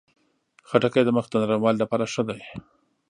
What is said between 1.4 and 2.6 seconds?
نرموالي لپاره ښه دی.